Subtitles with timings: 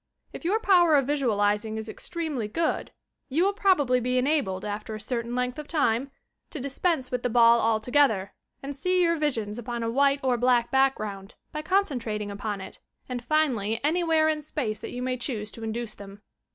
[0.33, 2.89] If your power of visualiz ing is extremely good
[3.29, 6.09] you will probably be enabled, after a certain length of time,
[6.49, 8.33] fo dispense with the ball altogether,
[8.63, 13.29] and see your visions upon a white or black background, by concentrating upon it, and
[13.29, 16.23] 6nally anywhere in space that you may choose to induce them.